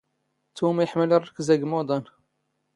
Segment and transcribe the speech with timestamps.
[0.55, 2.03] ⵜⵓⵎ ⵉⵃⵎⵍ ⵔⵔⴽⵣ ⴰⴳⵎⵓⴹⴰⵏ.